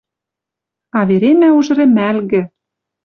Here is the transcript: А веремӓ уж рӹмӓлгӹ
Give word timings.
А 0.97 0.99
веремӓ 1.09 1.49
уж 1.57 1.67
рӹмӓлгӹ 1.77 2.41